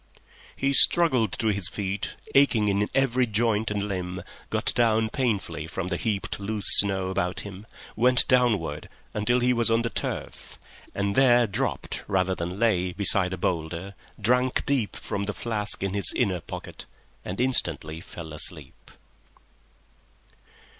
He 0.55 0.73
struggled 0.73 1.33
to 1.33 1.49
his 1.49 1.69
feet, 1.69 2.15
aching 2.33 2.69
in 2.69 2.89
every 2.95 3.27
joint 3.27 3.69
and 3.69 3.83
limb, 3.83 4.23
got 4.49 4.73
down 4.73 5.09
painfully 5.09 5.67
from 5.67 5.89
the 5.89 5.95
heaped 5.97 6.39
loose 6.39 6.65
snow 6.77 7.09
about 7.09 7.41
him, 7.41 7.67
went 7.95 8.27
downward 8.27 8.89
until 9.13 9.39
he 9.41 9.53
was 9.53 9.69
on 9.69 9.83
the 9.83 9.91
turf, 9.91 10.57
and 10.95 11.13
there 11.13 11.45
dropped 11.45 12.03
rather 12.07 12.33
than 12.33 12.57
lay 12.57 12.93
beside 12.93 13.31
a 13.31 13.37
boulder, 13.37 13.93
drank 14.19 14.65
deep 14.65 14.95
from 14.95 15.25
the 15.25 15.33
flask 15.33 15.83
in 15.83 15.93
his 15.93 16.11
inner 16.15 16.41
pocket, 16.41 16.87
and 17.23 17.39
instantly 17.39 18.01
fell 18.01 18.33
asleep 18.33 18.89